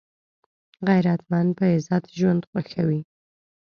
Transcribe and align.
غیرتمند 0.87 1.49
په 1.57 1.63
عزت 1.75 2.03
ژوند 2.17 2.41
خوښوي 2.49 3.01